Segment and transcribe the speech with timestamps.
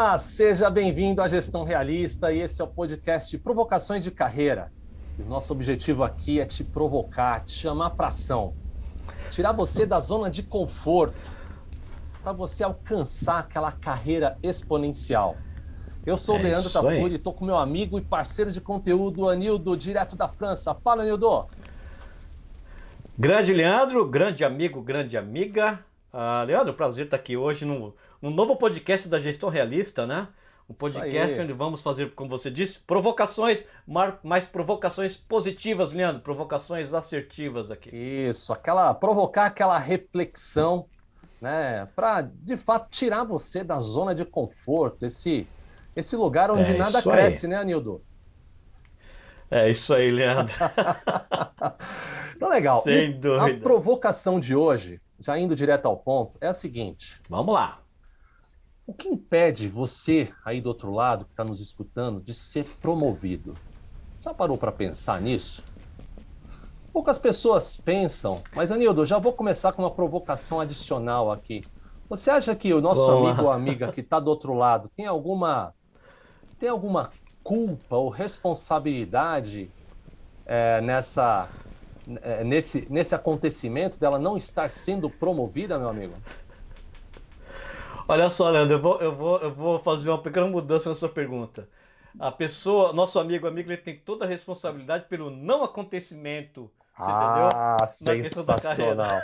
[0.00, 4.70] Olá, seja bem-vindo à Gestão Realista e esse é o podcast Provocações de Carreira.
[5.18, 8.54] E o nosso objetivo aqui é te provocar, te chamar para ação,
[9.32, 11.28] tirar você da zona de conforto,
[12.22, 15.36] para você alcançar aquela carreira exponencial.
[16.06, 19.76] Eu sou o é Leandro Tafuri, estou com meu amigo e parceiro de conteúdo, Anildo,
[19.76, 20.76] direto da França.
[20.76, 21.48] Fala, Anildo!
[23.18, 25.84] Grande Leandro, grande amigo, grande amiga.
[26.12, 30.28] Uh, Leandro, prazer estar aqui hoje no, no novo podcast da Gestão Realista, né?
[30.68, 33.66] Um podcast onde vamos fazer, como você disse, provocações,
[34.22, 37.88] mais provocações positivas, Leandro, provocações assertivas aqui.
[37.94, 40.86] Isso, aquela provocar aquela reflexão,
[41.40, 45.46] né, para de fato tirar você da zona de conforto, esse
[45.96, 47.50] esse lugar onde é nada cresce, aí.
[47.50, 48.02] né, Anildo?
[49.50, 50.54] É isso aí, Leandro.
[52.36, 52.82] então legal.
[52.82, 53.56] Sem e dúvida.
[53.56, 57.20] A provocação de hoje, já indo direto ao ponto, é a seguinte.
[57.28, 57.80] Vamos lá.
[58.86, 63.54] O que impede você aí do outro lado que está nos escutando de ser promovido?
[64.20, 65.62] Já parou para pensar nisso?
[66.92, 71.62] Poucas pessoas pensam, mas Anildo, já vou começar com uma provocação adicional aqui.
[72.08, 75.06] Você acha que o nosso Bom, amigo ou amiga que está do outro lado tem
[75.06, 75.74] alguma
[76.58, 77.10] tem alguma
[77.44, 79.70] culpa ou responsabilidade
[80.46, 81.48] é, nessa
[82.44, 86.14] nesse nesse acontecimento dela não estar sendo promovida, meu amigo?
[88.08, 91.10] Olha só, Leandro, eu vou, eu, vou, eu vou fazer uma pequena mudança na sua
[91.10, 91.68] pergunta.
[92.18, 96.70] A pessoa, nosso amigo amigo, ele tem toda a responsabilidade pelo não acontecimento.
[96.96, 97.76] Você ah,
[98.06, 98.30] entendeu?
[98.30, 99.22] sensacional.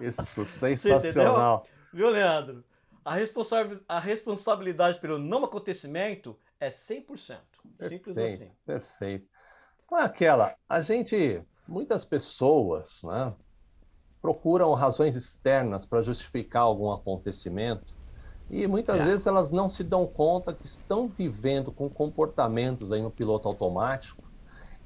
[0.00, 1.62] Isso, sensacional.
[1.92, 2.64] Viu, Leandro?
[3.04, 7.38] A, responsa a responsabilidade pelo não acontecimento é 100%.
[7.88, 8.50] Simples perfeito, assim.
[8.66, 9.28] Perfeito.
[9.86, 13.32] Então é aquela, a gente, muitas pessoas, né,
[14.20, 17.94] procuram razões externas para justificar algum acontecimento
[18.50, 19.04] e muitas é.
[19.04, 24.22] vezes elas não se dão conta que estão vivendo com comportamentos aí no piloto automático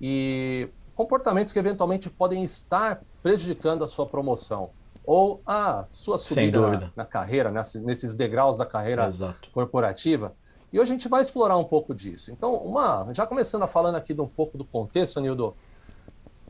[0.01, 4.71] e comportamentos que eventualmente podem estar prejudicando a sua promoção
[5.05, 9.51] ou a sua subida na, na, carreira, nesses degraus da carreira Exato.
[9.51, 10.35] corporativa.
[10.71, 12.31] E hoje a gente vai explorar um pouco disso.
[12.31, 15.57] Então, uma, já começando a falando aqui de um pouco do contexto, Nildo,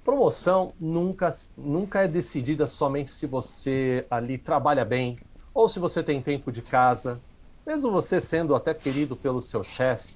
[0.09, 5.19] promoção nunca, nunca é decidida somente se você ali trabalha bem,
[5.53, 7.21] ou se você tem tempo de casa,
[7.67, 10.15] mesmo você sendo até querido pelo seu chefe,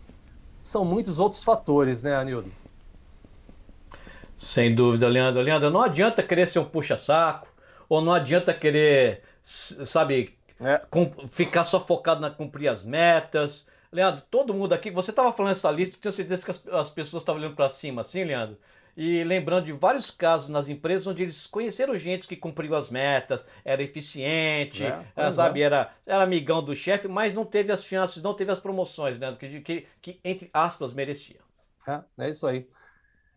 [0.63, 2.51] são muitos outros fatores, né, Anildo?
[4.35, 5.43] Sem dúvida, Leandro.
[5.43, 7.47] Leandro, não adianta querer ser um puxa-saco,
[7.87, 10.81] ou não adianta querer, sabe, é.
[11.31, 13.67] ficar só focado na cumprir as metas.
[13.93, 16.91] Leandro, todo mundo aqui, você estava falando essa lista, eu tenho certeza que as, as
[16.91, 18.57] pessoas estavam olhando para cima, assim, Leandro?
[18.97, 23.47] E lembrando de vários casos nas empresas onde eles conheceram gente que cumpriu as metas,
[23.65, 25.65] era eficiente, é, eh, sabe, é.
[25.65, 29.35] era, era amigão do chefe, mas não teve as chances, não teve as promoções, né,
[29.39, 31.41] que, que, que entre aspas merecia.
[31.87, 32.67] É, é isso aí.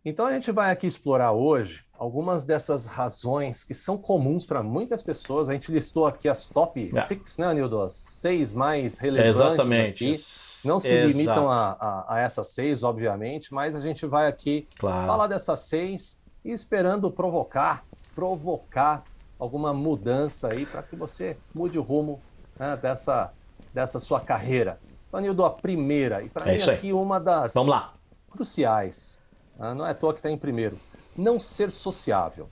[0.07, 5.01] Então a gente vai aqui explorar hoje algumas dessas razões que são comuns para muitas
[5.01, 5.49] pessoas.
[5.49, 7.01] A gente listou aqui as top é.
[7.01, 7.81] six, né, Nildo?
[7.81, 10.05] As seis mais relevantes Exatamente.
[10.05, 10.67] aqui.
[10.67, 11.07] Não se Exato.
[11.07, 15.07] limitam a, a, a, essas seis, obviamente, mas a gente vai aqui claro.
[15.07, 17.83] falar dessas seis e esperando provocar,
[18.13, 19.03] provocar
[19.39, 22.21] alguma mudança aí para que você mude o rumo
[22.59, 23.33] né, dessa,
[23.73, 24.79] dessa sua carreira.
[25.07, 27.95] Então, Nildo, a primeira, e para é mim aqui uma das Vamos lá.
[28.29, 29.24] cruciais
[29.57, 30.77] não é à toa que está em primeiro.
[31.17, 32.49] Não ser sociável.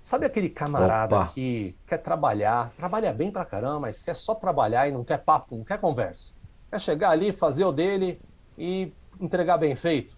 [0.00, 1.28] Sabe aquele camarada Opa.
[1.28, 5.56] que quer trabalhar, trabalha bem pra caramba, mas quer só trabalhar e não quer papo,
[5.56, 6.32] não quer conversa?
[6.70, 8.20] Quer chegar ali, fazer o dele
[8.58, 10.14] e entregar bem feito?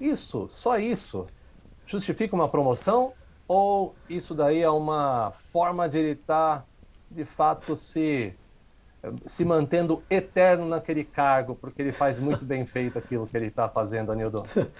[0.00, 1.26] Isso, só isso,
[1.86, 3.12] justifica uma promoção?
[3.46, 6.64] Ou isso daí é uma forma de ele estar, tá,
[7.10, 8.34] de fato, se
[9.24, 13.68] se mantendo eterno naquele cargo, porque ele faz muito bem feito aquilo que ele está
[13.68, 14.44] fazendo, Anildo.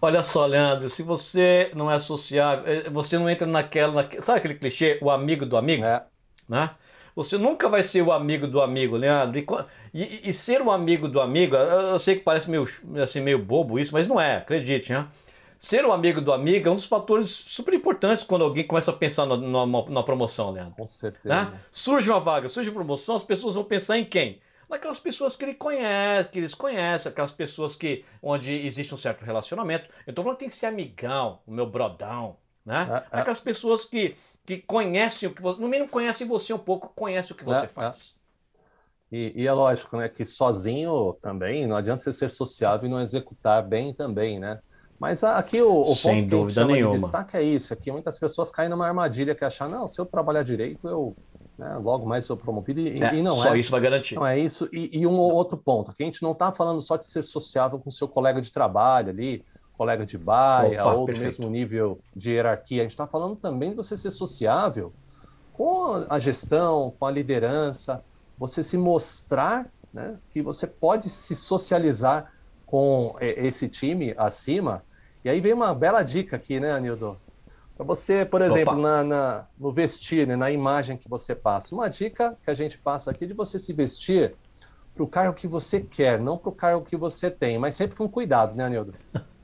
[0.00, 4.38] Olha só, Leandro, se você não é sociável, eh, você não entra naquela, naquela sabe
[4.38, 5.84] aquele clichê, o amigo do amigo?
[5.84, 6.04] É.
[6.48, 6.70] Né?
[7.16, 9.38] Você nunca vai ser o amigo do amigo, Leandro.
[9.38, 9.46] E,
[9.92, 12.64] e, e ser o amigo do amigo, eu sei que parece meio,
[13.02, 15.04] assim, meio bobo isso, mas não é, acredite, né?
[15.58, 18.94] Ser um amigo do amigo é um dos fatores super importantes quando alguém começa a
[18.94, 20.74] pensar na, promoção, Leandro.
[20.74, 21.28] Com certeza.
[21.28, 21.60] Né?
[21.70, 24.40] Surge uma vaga, surge uma promoção, as pessoas vão pensar em quem?
[24.68, 29.24] Naquelas pessoas que ele conhece, que eles conhecem, aquelas pessoas que onde existe um certo
[29.24, 29.88] relacionamento.
[30.14, 32.86] Falando que tem que ser amigão, o meu brodão, né?
[33.10, 33.20] É, é.
[33.20, 34.14] Aquelas pessoas que,
[34.44, 37.62] que conhecem o que você, no mínimo conhecem você um pouco, conhecem o que você
[37.62, 37.68] é, é.
[37.68, 38.14] faz.
[39.10, 43.00] E, e, é lógico, né, que sozinho também não adianta você ser sociável e não
[43.00, 44.60] executar bem também, né?
[44.98, 46.96] Mas aqui o, o Sem ponto dúvida que nenhuma.
[46.96, 50.00] de destaque é isso, aqui muitas pessoas caem numa armadilha que é achar, não, se
[50.00, 51.14] eu trabalhar direito, eu,
[51.56, 51.76] né?
[51.76, 53.58] logo mais sou promovido, e, é, e não só é.
[53.58, 54.16] isso vai garantir.
[54.16, 54.68] Não é isso.
[54.72, 57.78] E, e, um outro ponto, que a gente não está falando só de ser sociável
[57.78, 59.44] com seu colega de trabalho ali,
[59.78, 61.36] colega de baia, Opa, ou perfeito.
[61.36, 62.82] do mesmo nível de hierarquia.
[62.82, 64.92] A gente está falando também de você ser sociável
[65.52, 68.02] com a gestão, com a liderança,
[68.36, 72.32] você se mostrar né, que você pode se socializar
[72.66, 74.82] com esse time acima.
[75.24, 77.18] E aí vem uma bela dica aqui, né, Anildo?
[77.76, 81.74] Para você, por exemplo, na, na, no vestir, né, na imagem que você passa.
[81.74, 84.34] Uma dica que a gente passa aqui de você se vestir
[84.94, 87.96] para o cargo que você quer, não para o cargo que você tem, mas sempre
[87.96, 88.94] com cuidado, né, Anildo?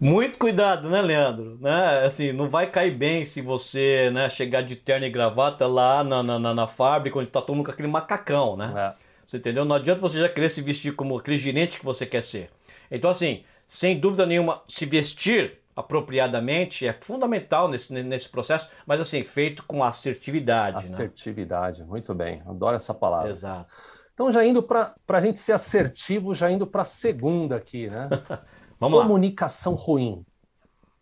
[0.00, 1.58] Muito cuidado, né, Leandro?
[1.60, 2.04] Né?
[2.04, 6.22] Assim, não vai cair bem se você né, chegar de terno e gravata lá na,
[6.22, 8.72] na, na fábrica onde está todo mundo com aquele macacão, né?
[8.98, 9.02] É.
[9.24, 9.64] Você entendeu?
[9.64, 12.50] Não adianta você já querer se vestir como aquele gerente que você quer ser.
[12.90, 19.24] Então, assim, sem dúvida nenhuma, se vestir apropriadamente é fundamental nesse, nesse processo, mas assim,
[19.24, 20.76] feito com assertividade.
[20.76, 20.92] Né?
[20.92, 21.86] Assertividade, né?
[21.88, 23.30] muito bem, adoro essa palavra.
[23.30, 23.72] Exato.
[24.12, 28.10] Então, já indo para a gente ser assertivo, já indo para a segunda aqui, né?
[28.78, 29.80] Vamos Comunicação lá.
[29.80, 30.22] ruim.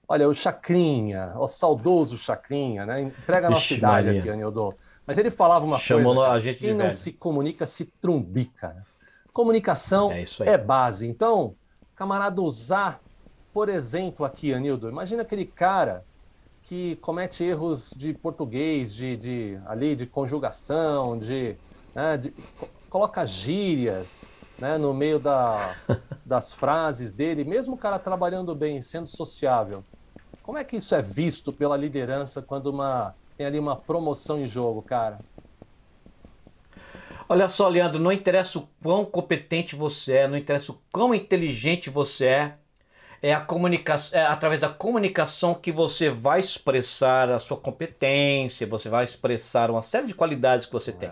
[0.06, 3.00] Olha, o Chacrinha, o saudoso Chacrinha, né?
[3.00, 4.20] Entrega a nossa idade Maria.
[4.20, 4.72] aqui, Anildo.
[5.04, 6.30] Mas ele falava uma Chamou coisa.
[6.30, 6.92] A gente quem não velho.
[6.92, 8.68] se comunica se trumbica.
[8.68, 8.82] Né?
[9.32, 11.08] Comunicação é, é base.
[11.08, 11.56] Então,
[12.00, 12.98] camarada usar
[13.52, 16.04] por exemplo, aqui, Anildo, imagina aquele cara
[16.62, 21.56] que comete erros de português, de, de ali de conjugação, de,
[21.94, 22.32] né, de
[22.88, 25.74] coloca gírias né, no meio da,
[26.24, 29.82] das frases dele, mesmo o cara trabalhando bem, sendo sociável.
[30.42, 34.46] Como é que isso é visto pela liderança quando uma, tem ali uma promoção em
[34.46, 35.18] jogo, cara?
[37.32, 41.88] Olha só, Leandro, não interessa o quão competente você é, não interessa o quão inteligente
[41.88, 42.54] você é,
[43.22, 48.88] é, a comunicação, é através da comunicação que você vai expressar a sua competência, você
[48.88, 51.08] vai expressar uma série de qualidades que você tem.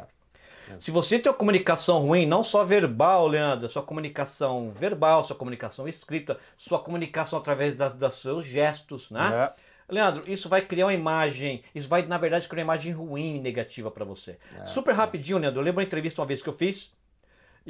[0.81, 5.87] Se você tem uma comunicação ruim, não só verbal, Leandro, sua comunicação verbal, sua comunicação
[5.87, 9.53] escrita, sua comunicação através das, dos seus gestos, né?
[9.57, 9.68] É.
[9.89, 13.41] Leandro, isso vai criar uma imagem, isso vai, na verdade, criar uma imagem ruim e
[13.41, 14.39] negativa para você.
[14.61, 14.65] É.
[14.65, 16.93] Super rapidinho, Leandro, eu lembro uma entrevista uma vez que eu fiz,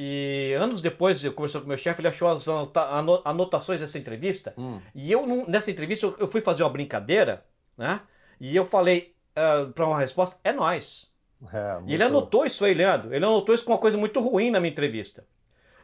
[0.00, 2.46] e anos depois, eu conversando com meu chefe, ele achou as
[3.24, 4.54] anotações dessa entrevista.
[4.56, 4.80] Hum.
[4.94, 7.44] E eu, nessa entrevista, eu fui fazer uma brincadeira,
[7.76, 8.00] né?
[8.40, 11.10] E eu falei uh, ah, para uma resposta: é nós.
[11.52, 11.80] É.
[11.86, 13.12] E ele anotou isso aí, Leandro.
[13.12, 15.24] Ele anotou isso com uma coisa muito ruim na minha entrevista.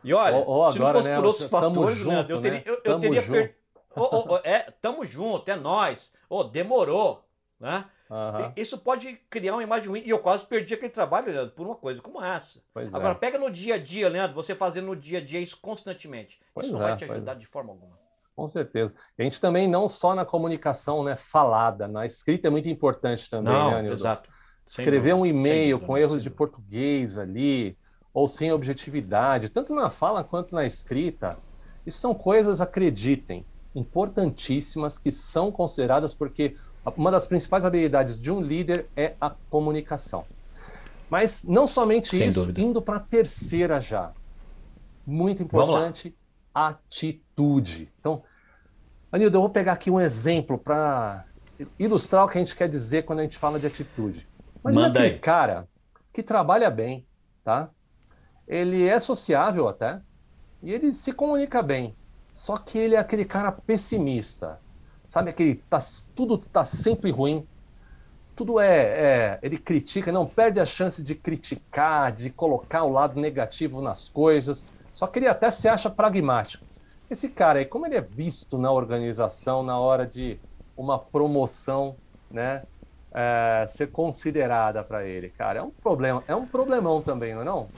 [0.05, 2.41] E olha, ou, ou se agora, não fosse né, por outros fatores, junto, Leandro, eu
[2.41, 2.65] teria, né?
[2.67, 3.57] eu, eu teria per...
[3.97, 6.13] oh, oh, é, tamo junto, é nós.
[6.29, 7.25] Oh, demorou,
[7.59, 7.87] né?
[8.11, 8.53] Uhum.
[8.57, 10.03] Isso pode criar uma imagem ruim.
[10.05, 12.61] E eu quase perdi aquele trabalho, Leandro, por uma coisa como essa.
[12.73, 13.17] Pois Agora, é.
[13.17, 16.39] pega no dia a dia, Leandro, você fazendo no dia a dia isso constantemente.
[16.55, 17.37] Pois isso é, vai te ajudar é.
[17.37, 17.99] de forma alguma.
[18.37, 18.93] Com certeza.
[19.19, 23.53] A gente também, não só na comunicação né, falada, na escrita é muito importante também,
[23.53, 23.97] não, né, Anildo?
[23.97, 24.31] Exato.
[24.67, 27.77] Escrever um e-mail com erros de português ali,
[28.13, 31.37] ou sem objetividade, tanto na fala quanto na escrita,
[31.85, 33.45] isso são coisas, acreditem,
[33.75, 36.57] importantíssimas que são consideradas porque
[36.97, 40.25] uma das principais habilidades de um líder é a comunicação.
[41.09, 42.61] Mas não somente Sem isso, dúvida.
[42.61, 44.13] indo para a terceira já.
[45.07, 46.15] Muito importante,
[46.55, 47.93] atitude.
[48.01, 48.23] Então,
[49.13, 51.25] Anildo, eu vou pegar aqui um exemplo para
[51.79, 54.29] ilustrar o que a gente quer dizer quando a gente fala de atitude.
[54.63, 55.21] Imagina Manda aquele aí.
[55.21, 55.69] cara
[56.13, 57.07] que trabalha bem,
[57.45, 57.71] tá?
[58.47, 60.01] Ele é sociável até,
[60.63, 61.95] e ele se comunica bem.
[62.35, 64.61] Só que ele é aquele cara pessimista.
[65.07, 65.79] Sabe aquele tá,
[66.17, 67.47] tudo tá sempre ruim,
[68.35, 73.21] tudo é, é, ele critica, não perde a chance de criticar, de colocar o lado
[73.21, 74.67] negativo nas coisas.
[74.93, 76.67] Só que ele até se acha pragmático.
[77.09, 80.41] Esse cara aí, como ele é visto na organização na hora de
[80.77, 81.97] uma promoção,
[82.29, 82.65] né,
[83.15, 87.45] é, ser considerada para ele, cara, é um problema, é um problemão também, não é
[87.45, 87.69] não?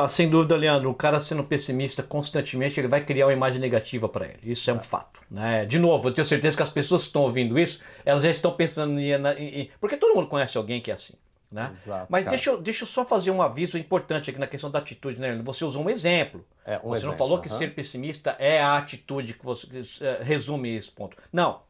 [0.00, 4.08] Ah, sem dúvida, Leandro, o cara sendo pessimista constantemente, ele vai criar uma imagem negativa
[4.08, 4.38] para ele.
[4.44, 5.20] Isso é um fato.
[5.28, 5.66] Né?
[5.66, 8.52] De novo, eu tenho certeza que as pessoas que estão ouvindo isso, elas já estão
[8.52, 9.70] pensando em, em, em...
[9.80, 11.14] Porque todo mundo conhece alguém que é assim.
[11.50, 11.72] Né?
[11.74, 14.78] Exato, Mas deixa eu, deixa eu só fazer um aviso importante aqui na questão da
[14.78, 15.34] atitude, né?
[15.42, 16.46] Você usou um exemplo.
[16.64, 19.78] É, um você exemplo, não falou que ser pessimista é a atitude que você que,
[19.78, 21.16] uh, resume esse ponto.
[21.32, 21.62] Não.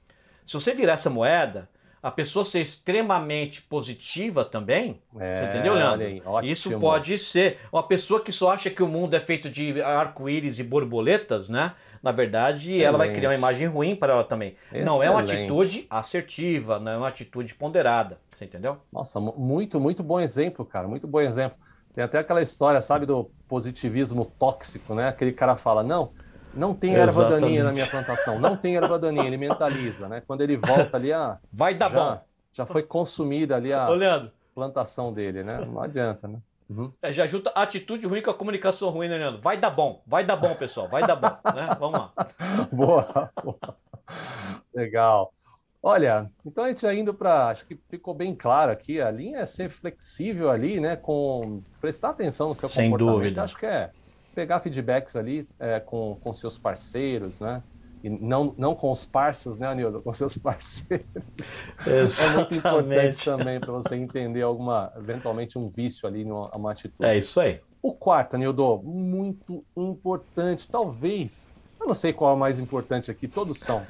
[0.45, 1.69] Se você virar essa moeda,
[2.03, 6.07] a pessoa ser extremamente positiva também, é, você entendeu, Leandro?
[6.07, 9.81] Aí, Isso pode ser uma pessoa que só acha que o mundo é feito de
[9.83, 11.73] arco-íris e borboletas, né?
[12.03, 12.85] Na verdade, Excelente.
[12.85, 14.55] ela vai criar uma imagem ruim para ela também.
[14.67, 14.87] Excelente.
[14.87, 18.79] Não é uma atitude assertiva, não é uma atitude ponderada, você entendeu?
[18.93, 21.59] Nossa, muito, muito bom exemplo, cara, muito bom exemplo.
[21.95, 25.09] Tem até aquela história, sabe, do positivismo tóxico, né?
[25.09, 26.13] Aquele cara fala, não,
[26.55, 30.23] não tem erva daninha na minha plantação, não tem erva daninha, ele mentaliza, né?
[30.27, 32.21] Quando ele volta ali, ah, vai dar já, bom.
[32.53, 35.65] já foi consumida ali a Ô, plantação dele, né?
[35.65, 36.39] Não adianta, né?
[36.69, 36.93] Uhum.
[37.01, 39.41] É, já junta atitude ruim com a comunicação ruim, né, Leandro?
[39.41, 41.77] Vai dar bom, vai dar bom, pessoal, vai dar bom, né?
[41.79, 42.13] Vamos lá.
[42.71, 43.77] boa, boa.
[44.75, 45.33] Legal.
[45.83, 49.39] Olha, então a gente já indo para, acho que ficou bem claro aqui, a linha
[49.39, 53.13] é ser flexível ali, né, com prestar atenção no seu Sem comportamento.
[53.13, 53.45] Sem dúvida.
[53.45, 53.91] Acho que é
[54.39, 57.61] pegar feedbacks ali é, com, com seus parceiros, né,
[58.05, 60.01] e não, não com os parceiros, né, Anildo?
[60.01, 61.05] Com seus parceiros.
[61.85, 62.23] Exatamente.
[62.25, 67.05] É muito importante também para você entender alguma, eventualmente, um vício ali numa atitude.
[67.05, 67.61] É isso aí.
[67.83, 70.69] O quarto, Anildo, muito importante.
[70.69, 71.49] Talvez,
[71.81, 73.85] eu não sei qual é o mais importante aqui, todos são.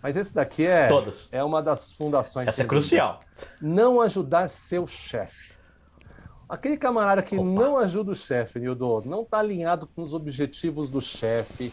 [0.00, 1.28] Mas esse daqui é, Todas.
[1.32, 2.46] é uma das fundações.
[2.46, 3.18] Essa é crucial.
[3.60, 5.53] Não ajudar seu chefe.
[6.48, 7.44] Aquele camarada que Opa.
[7.44, 11.72] não ajuda o chefe, Nildo, não está alinhado com os objetivos do chefe.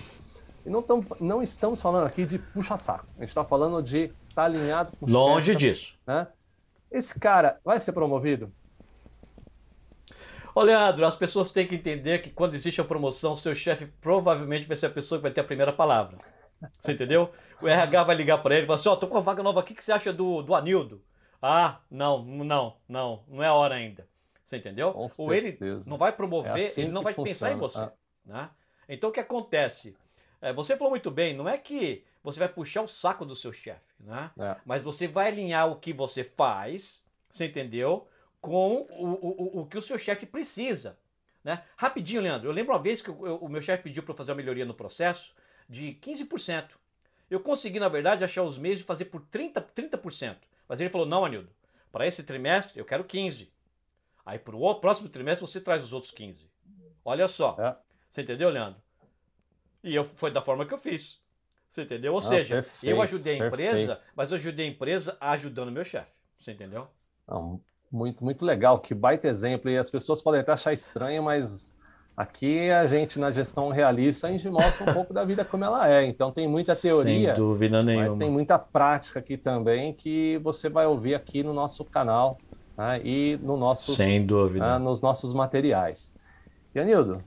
[0.66, 3.06] E não, tamo, não estamos falando aqui de puxa-saco.
[3.18, 5.58] A gente está falando de estar tá alinhado com o Longe chefe.
[5.58, 5.96] disso.
[6.06, 6.28] Né?
[6.92, 8.52] Esse cara vai ser promovido?
[10.54, 14.68] Ô, Leandro, as pessoas têm que entender que quando existe a promoção, seu chefe provavelmente
[14.68, 16.18] vai ser a pessoa que vai ter a primeira palavra.
[16.80, 17.32] Você entendeu?
[17.62, 19.42] O RH vai ligar para ele e falar assim: Ó, oh, tô com uma vaga
[19.42, 21.02] nova aqui, o que você acha do, do Anildo?
[21.42, 24.06] Ah, não, não, não, não é a hora ainda.
[24.52, 24.92] Você entendeu?
[24.92, 25.90] Com Ou ele certeza.
[25.90, 27.34] não vai promover, É assim ele não vai funciona.
[27.34, 27.80] pensar em você.
[27.80, 27.94] Ah.
[28.26, 28.50] Né?
[28.90, 29.96] Então o que acontece?
[30.42, 33.54] É, você falou muito bem, não é que você vai puxar o saco do seu
[33.54, 34.30] chefe, né?
[34.38, 34.58] É.
[34.66, 38.06] Mas você vai alinhar o que você faz, você entendeu?
[38.42, 40.98] Com o, o, o- que o seu chefe precisa.
[41.46, 41.64] Né?
[41.78, 44.18] Rapidinho, Leandro, eu lembro uma vez que o, eu- o meu chefe pediu para eu
[44.18, 45.34] fazer uma melhoria no processo
[45.70, 46.76] de 15%.
[47.30, 49.64] Eu consegui, na verdade, achar os meios de fazer por 30%.
[49.74, 50.36] 30%.
[50.68, 51.50] Mas ele falou: não, Anildo,
[51.90, 53.48] para esse trimestre eu quero 15%.
[54.32, 56.46] Aí para o próximo trimestre você traz os outros 15%.
[57.04, 57.58] Olha só.
[57.60, 57.76] É.
[58.10, 58.80] Você entendeu, Leandro?
[59.84, 61.20] E eu, foi da forma que eu fiz.
[61.70, 62.14] Você entendeu?
[62.14, 64.14] Ou Ah, seja, eu perfeito, ajudei a empresa, perfeito.
[64.16, 66.14] mas eu ajudei a empresa ajudando o meu chefe.
[66.40, 66.88] Você entendeu?
[67.28, 67.60] Não,
[67.92, 69.70] muito, muito legal, que baita exemplo.
[69.70, 71.76] E as pessoas podem até achar estranho, mas
[72.16, 75.90] aqui a gente, na gestão realista, a gente mostra um pouco da vida como ela
[75.90, 76.06] é.
[76.06, 78.08] Então tem muita teoria, Sem dúvida nenhuma.
[78.08, 82.38] mas tem muita prática aqui também que você vai ouvir aqui no nosso canal
[82.82, 84.66] né, e no nosso, Sem dúvida.
[84.66, 86.12] né, nos nossos materiais.
[86.76, 87.24] E Anildo,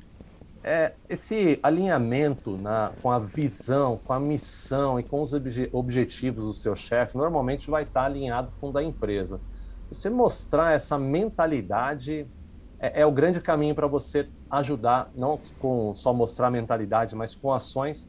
[0.63, 6.45] é, esse alinhamento na, com a visão, com a missão e com os obje- objetivos
[6.45, 9.43] do seu chefe, normalmente vai estar alinhado com o da empresa.
[9.91, 12.29] Você mostrar essa mentalidade
[12.81, 17.53] é, é o grande caminho para você ajudar, não com só mostrar mentalidade, mas com
[17.53, 18.09] ações,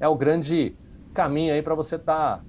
[0.00, 0.78] é o grande
[1.14, 2.44] caminho aí para você estar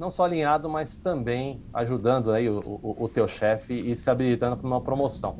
[0.00, 4.56] não só alinhado, mas também ajudando aí o, o, o teu chefe e se habilitando
[4.56, 5.38] para uma promoção.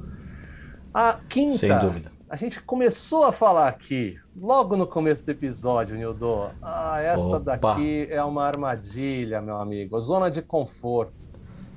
[0.92, 2.12] A quinta, Sem dúvida.
[2.28, 6.50] a gente começou a falar aqui, logo no começo do episódio, Nildo.
[6.60, 7.56] Ah, essa Opa.
[7.56, 9.98] daqui é uma armadilha, meu amigo.
[9.98, 11.14] Zona de conforto.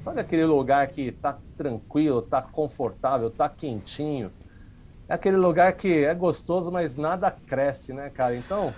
[0.01, 4.29] Sabe aquele lugar que tá tranquilo, tá confortável, tá quentinho?
[5.07, 8.35] É aquele lugar que é gostoso, mas nada cresce, né, cara?
[8.35, 8.73] Então,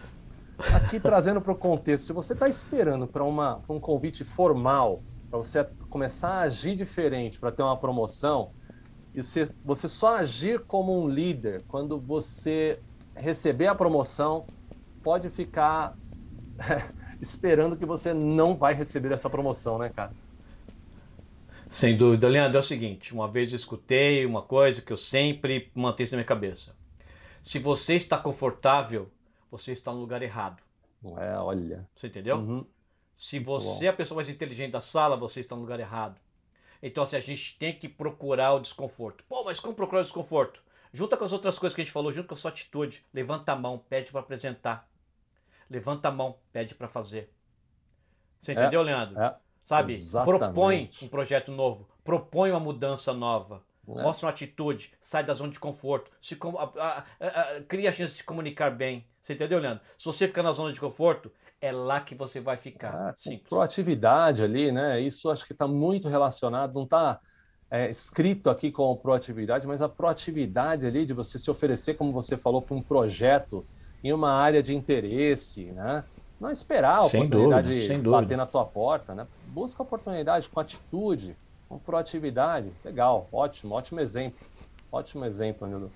[0.73, 5.63] aqui trazendo para o contexto, se você está esperando para um convite formal, para você
[5.89, 8.51] começar a agir diferente, para ter uma promoção,
[9.13, 12.79] e você, você só agir como um líder quando você
[13.15, 14.45] receber a promoção,
[15.01, 15.97] pode ficar
[17.21, 20.11] esperando que você não vai receber essa promoção, né, cara?
[21.69, 22.27] Sem dúvida.
[22.27, 26.17] Leandro, é o seguinte: uma vez eu escutei uma coisa que eu sempre mantenho na
[26.17, 26.75] minha cabeça.
[27.41, 29.11] Se você está confortável,
[29.57, 30.61] você está no lugar errado.
[31.17, 31.87] É, olha.
[31.95, 32.37] Você entendeu?
[32.37, 32.65] Uhum.
[33.15, 36.19] Se você é a pessoa mais inteligente da sala, você está no lugar errado.
[36.81, 39.23] Então, assim, a gente tem que procurar o desconforto.
[39.29, 40.61] Pô, mas como procurar o desconforto?
[40.93, 43.05] Junta com as outras coisas que a gente falou, junto com a sua atitude.
[43.13, 44.89] Levanta a mão, pede para apresentar.
[45.69, 47.31] Levanta a mão, pede para fazer.
[48.39, 49.19] Você entendeu, Leandro?
[49.19, 49.93] É, Sabe?
[49.93, 50.39] exatamente.
[50.39, 53.63] Propõe um projeto novo, propõe uma mudança nova.
[53.87, 54.01] É.
[54.01, 58.11] Mostra uma atitude, sai da zona de conforto, se a- a- a- cria a chance
[58.13, 59.07] de se comunicar bem.
[59.25, 59.83] Você entendeu, Leandro?
[59.97, 62.91] Se você ficar na zona de conforto, é lá que você vai ficar.
[62.91, 63.49] Com Simples.
[63.49, 65.01] proatividade ali, né?
[65.01, 67.19] Isso acho que está muito relacionado, não está
[67.89, 72.61] escrito aqui como proatividade, mas a proatividade ali de você se oferecer, como você falou,
[72.61, 73.65] para um projeto
[74.03, 76.03] em uma área de interesse, né?
[76.39, 78.37] Não esperar a Sem oportunidade dúvida, bater dúvida.
[78.37, 79.25] na tua porta, né?
[79.47, 81.35] Busca a oportunidade com atitude,
[81.67, 82.71] com proatividade.
[82.83, 84.45] Legal, ótimo, ótimo exemplo.
[84.91, 85.91] Ótimo exemplo, Nildo.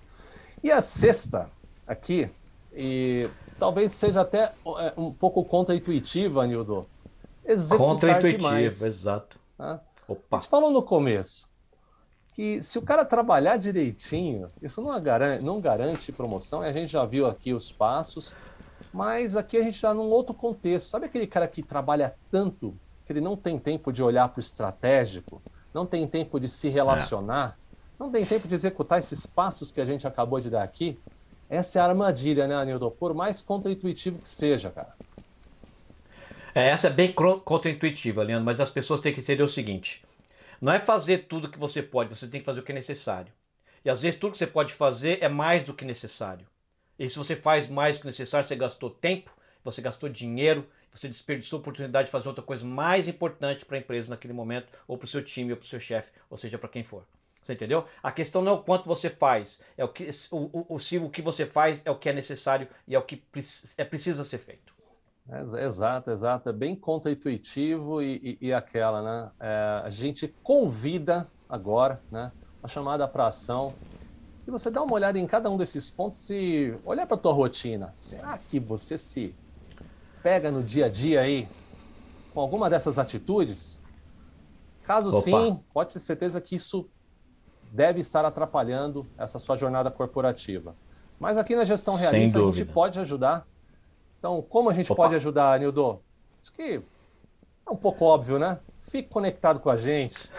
[0.63, 1.47] E a sexta
[1.85, 2.31] aqui,
[2.73, 6.85] e talvez seja até é, um pouco contra-intuitiva, Nildo.
[8.37, 9.39] Demais, exato.
[9.57, 9.79] né?
[10.07, 10.39] A Opa.
[10.39, 11.49] gente falou no começo
[12.39, 16.89] que se o cara trabalhar direitinho, isso não garante, não garante promoção, e a gente
[16.89, 18.33] já viu aqui os passos,
[18.93, 20.87] mas aqui a gente está num outro contexto.
[20.87, 22.73] Sabe aquele cara que trabalha tanto
[23.05, 25.41] que ele não tem tempo de olhar para o estratégico,
[25.73, 27.75] não tem tempo de se relacionar, é.
[27.99, 30.97] não tem tempo de executar esses passos que a gente acabou de dar aqui.
[31.49, 32.91] Essa é a armadilha, né, Anildo?
[32.91, 34.95] Por mais contraintuitivo que seja, cara.
[36.53, 40.03] É, essa é bem contraintuitiva, Leandro, mas as pessoas têm que entender o seguinte:
[40.61, 43.31] não é fazer tudo que você pode, você tem que fazer o que é necessário.
[43.83, 46.45] E às vezes tudo que você pode fazer é mais do que necessário.
[46.97, 49.31] E se você faz mais do que necessário, você gastou tempo,
[49.63, 53.79] você gastou dinheiro, você desperdiçou a oportunidade de fazer outra coisa mais importante para a
[53.79, 56.57] empresa naquele momento, ou para o seu time, ou para o seu chefe, ou seja,
[56.57, 57.05] para quem for.
[57.49, 57.85] Você entendeu?
[58.03, 61.09] A questão não é o quanto você faz, é o que o, o, o, o
[61.09, 63.23] que você faz é o que é necessário e é o que
[63.75, 64.71] é, precisa ser feito.
[65.59, 66.49] Exato, exato.
[66.49, 69.31] É bem contra-intuitivo e, e, e, aquela, né?
[69.39, 72.31] É, a gente convida agora, né?
[72.61, 73.73] A chamada para ação.
[74.47, 77.33] E você dá uma olhada em cada um desses pontos e olhar para a tua
[77.33, 77.89] rotina.
[77.95, 79.35] Será que você se
[80.21, 81.47] pega no dia a dia aí
[82.31, 83.79] com alguma dessas atitudes?
[84.83, 85.21] Caso Opa.
[85.21, 86.89] sim, pode ter certeza que isso
[87.71, 90.75] deve estar atrapalhando essa sua jornada corporativa.
[91.19, 93.45] Mas aqui na gestão realista a gente pode ajudar.
[94.17, 95.03] Então, como a gente Opa.
[95.03, 95.99] pode ajudar, Nildo?
[96.41, 96.81] Acho que
[97.67, 98.59] é um pouco óbvio, né?
[98.89, 100.29] Fique conectado com a gente.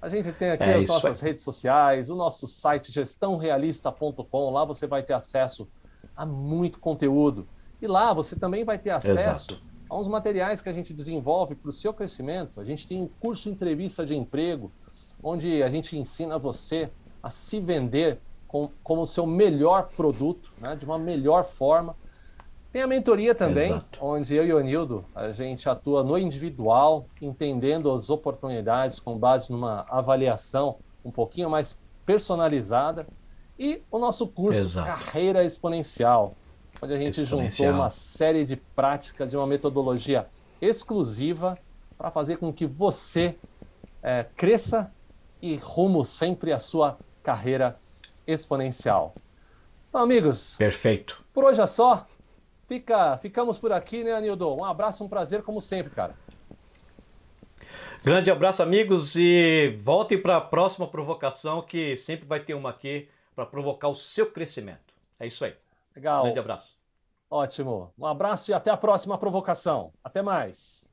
[0.00, 1.26] A gente tem aqui é as nossas é.
[1.26, 4.50] redes sociais, o nosso site gestãorealista.com.
[4.50, 5.68] Lá você vai ter acesso
[6.16, 7.46] a muito conteúdo.
[7.80, 9.62] E lá você também vai ter acesso Exato.
[9.88, 12.60] a uns materiais que a gente desenvolve para o seu crescimento.
[12.60, 14.72] A gente tem um curso entrevista de emprego,
[15.22, 16.90] onde a gente ensina você
[17.22, 21.96] a se vender com, como o seu melhor produto, né, de uma melhor forma.
[22.72, 23.98] Tem a mentoria também, Exato.
[24.00, 29.52] onde eu e o Nildo, a gente atua no individual, entendendo as oportunidades com base
[29.52, 33.06] numa avaliação um pouquinho mais personalizada.
[33.58, 35.04] E o nosso curso Exato.
[35.04, 36.34] Carreira Exponencial,
[36.80, 40.26] onde a gente juntou uma série de práticas e uma metodologia
[40.60, 41.58] exclusiva
[41.98, 43.36] para fazer com que você
[44.02, 44.90] é, cresça
[45.42, 47.76] e rumo sempre à sua carreira
[48.26, 49.12] exponencial.
[49.88, 50.54] Então, amigos.
[50.56, 51.22] Perfeito.
[51.34, 52.06] Por hoje é só.
[52.68, 54.54] Fica, ficamos por aqui, né, Anildo?
[54.54, 56.14] Um abraço, um prazer, como sempre, cara.
[58.02, 63.08] Grande abraço, amigos, e voltem para a próxima provocação, que sempre vai ter uma aqui
[63.34, 64.94] para provocar o seu crescimento.
[65.20, 65.54] É isso aí.
[65.94, 66.24] Legal.
[66.24, 66.76] Grande abraço.
[67.30, 67.92] Ótimo.
[67.98, 69.92] Um abraço e até a próxima provocação.
[70.02, 70.90] Até mais.